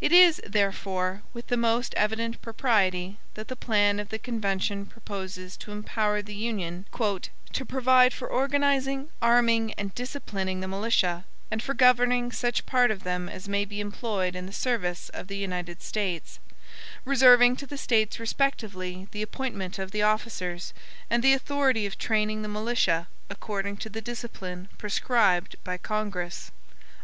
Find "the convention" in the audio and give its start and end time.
4.08-4.86